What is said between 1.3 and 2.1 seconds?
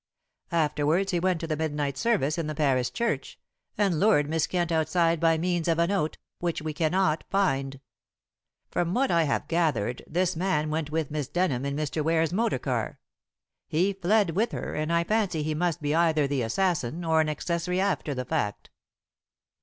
to the midnight